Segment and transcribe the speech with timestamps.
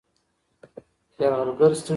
[1.19, 1.89] یرغلګر ستړي شول.